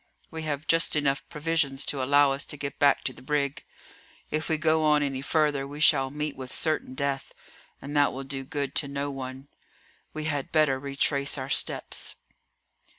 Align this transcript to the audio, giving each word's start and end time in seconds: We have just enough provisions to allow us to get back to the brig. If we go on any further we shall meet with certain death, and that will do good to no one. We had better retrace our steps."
We 0.31 0.41
have 0.41 0.65
just 0.65 0.95
enough 0.95 1.21
provisions 1.29 1.85
to 1.85 2.01
allow 2.01 2.31
us 2.33 2.43
to 2.45 2.57
get 2.57 2.79
back 2.79 3.03
to 3.03 3.13
the 3.13 3.21
brig. 3.21 3.63
If 4.31 4.49
we 4.49 4.57
go 4.57 4.81
on 4.83 5.03
any 5.03 5.21
further 5.21 5.67
we 5.67 5.79
shall 5.79 6.09
meet 6.09 6.35
with 6.35 6.51
certain 6.51 6.95
death, 6.95 7.35
and 7.79 7.95
that 7.95 8.11
will 8.11 8.23
do 8.23 8.43
good 8.43 8.73
to 8.77 8.87
no 8.87 9.11
one. 9.11 9.47
We 10.11 10.23
had 10.25 10.51
better 10.51 10.79
retrace 10.79 11.37
our 11.37 11.49
steps." 11.49 12.15